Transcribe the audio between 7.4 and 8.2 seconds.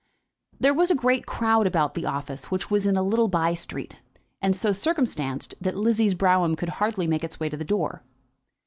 up to the door.